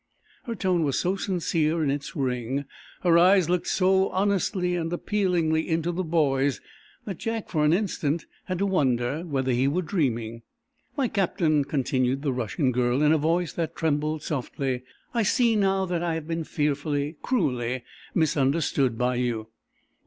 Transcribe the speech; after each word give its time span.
Her 0.45 0.55
tone 0.55 0.81
was 0.83 0.97
so 0.97 1.15
sincere 1.15 1.83
in 1.83 1.91
its 1.91 2.15
ring, 2.15 2.65
her 3.03 3.19
eyes 3.19 3.51
looked 3.51 3.67
so 3.67 4.09
honestly 4.09 4.73
and 4.75 4.91
appealingly 4.91 5.69
into 5.69 5.91
the 5.91 6.03
boy's 6.03 6.59
that 7.05 7.19
Jack, 7.19 7.49
for 7.49 7.63
an 7.63 7.71
instant, 7.71 8.25
had 8.45 8.57
to 8.57 8.65
wonder 8.65 9.21
whether 9.23 9.51
he 9.51 9.67
were 9.67 9.83
dreaming. 9.83 10.41
"My 10.97 11.07
Captain," 11.07 11.63
continued 11.65 12.23
the 12.23 12.33
Russian 12.33 12.71
girl, 12.71 13.03
in 13.03 13.11
a 13.13 13.19
voice 13.19 13.53
that 13.53 13.75
trembled 13.75 14.23
softly, 14.23 14.81
"I 15.13 15.21
see, 15.21 15.55
now, 15.55 15.85
that 15.85 16.01
I 16.01 16.15
have 16.15 16.27
been 16.27 16.45
fearfully 16.45 17.17
cruelly 17.21 17.83
misunderstood 18.15 18.97
by 18.97 19.17
you. 19.17 19.49